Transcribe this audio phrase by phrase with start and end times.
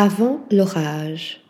[0.00, 1.40] Avant l'orage.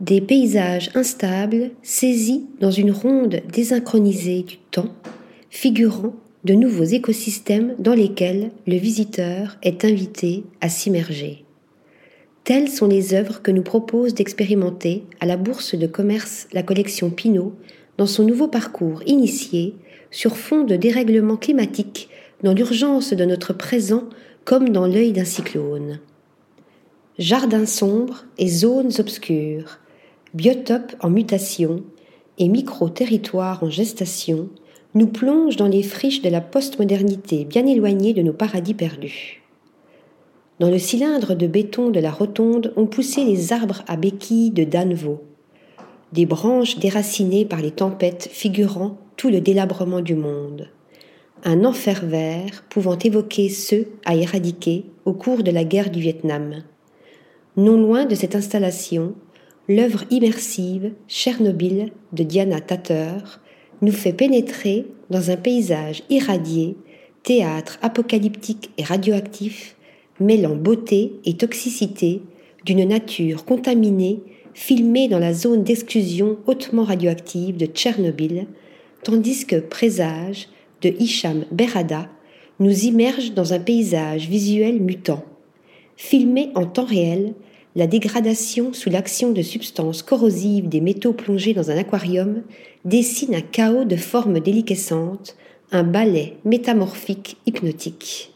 [0.00, 4.92] Des paysages instables saisis dans une ronde désynchronisée du temps,
[5.48, 11.44] figurant de nouveaux écosystèmes dans lesquels le visiteur est invité à s'immerger.
[12.42, 17.08] Telles sont les œuvres que nous propose d'expérimenter à la Bourse de commerce la collection
[17.08, 17.54] Pinault
[17.98, 19.76] dans son nouveau parcours initié
[20.10, 22.08] sur fond de dérèglement climatique
[22.42, 24.08] dans l'urgence de notre présent
[24.44, 26.00] comme dans l'œil d'un cyclone.
[27.18, 29.78] Jardins sombres et zones obscures,
[30.34, 31.82] biotopes en mutation
[32.38, 34.48] et micro-territoires en gestation
[34.94, 39.42] nous plongent dans les friches de la postmodernité bien éloignées de nos paradis perdus.
[40.60, 44.64] Dans le cylindre de béton de la rotonde ont poussé les arbres à béquilles de
[44.64, 45.24] Danvaux,
[46.12, 50.68] des branches déracinées par les tempêtes figurant tout le délabrement du monde
[51.44, 56.62] un enfer vert pouvant évoquer ceux à éradiquer au cours de la guerre du Vietnam.
[57.58, 59.14] Non loin de cette installation,
[59.68, 63.16] l'œuvre immersive Tchernobyl de Diana Tatter
[63.82, 66.76] nous fait pénétrer dans un paysage irradié,
[67.24, 69.74] théâtre apocalyptique et radioactif,
[70.20, 72.22] mêlant beauté et toxicité
[72.64, 74.20] d'une nature contaminée
[74.54, 78.46] filmée dans la zone d'exclusion hautement radioactive de Tchernobyl,
[79.02, 80.48] tandis que Présage
[80.80, 82.08] de Hicham Berada
[82.60, 85.24] nous immerge dans un paysage visuel mutant.
[85.96, 87.34] Filmé en temps réel,
[87.78, 92.42] la dégradation sous l'action de substances corrosives des métaux plongés dans un aquarium
[92.84, 95.36] dessine un chaos de formes déliquescentes,
[95.70, 98.32] un ballet métamorphique hypnotique.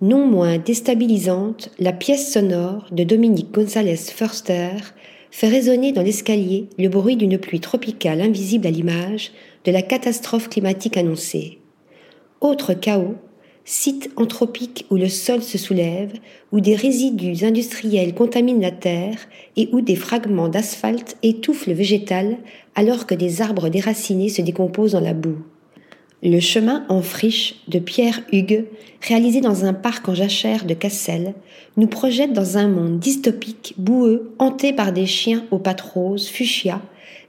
[0.00, 4.94] Non moins déstabilisante, la pièce sonore de Dominique Gonzalez Förster
[5.30, 9.32] fait résonner dans l'escalier le bruit d'une pluie tropicale invisible à l'image
[9.66, 11.58] de la catastrophe climatique annoncée.
[12.40, 13.16] Autre chaos,
[13.64, 16.12] site anthropique où le sol se soulève,
[16.52, 19.18] où des résidus industriels contaminent la terre
[19.56, 22.36] et où des fragments d'asphalte étouffent le végétal
[22.74, 25.38] alors que des arbres déracinés se décomposent dans la boue.
[26.22, 28.66] Le chemin en friche de Pierre Hugues,
[29.00, 31.32] réalisé dans un parc en jachère de Cassel,
[31.78, 36.82] nous projette dans un monde dystopique, boueux, hanté par des chiens aux pattes roses, fuchsia,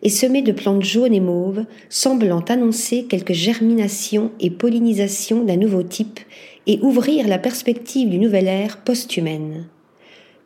[0.03, 5.84] et semé de plantes jaunes et mauves, semblant annoncer quelque germination et pollinisation d'un nouveau
[5.84, 6.19] type
[6.68, 9.68] et ouvrir la perspective d'une nouvelle ère post-humaine.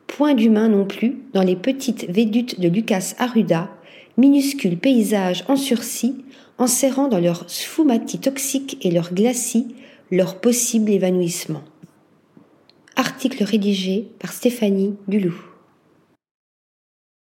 [0.06, 3.70] Point d'humain non plus dans les petites védutes de Lucas Arruda,
[4.16, 6.14] minuscules paysages en sursis
[6.58, 9.74] enserrant dans leur sfumatie toxique et leur glacis
[10.10, 11.62] leur possible évanouissement.
[12.96, 15.34] Article rédigé par Stéphanie Dulou.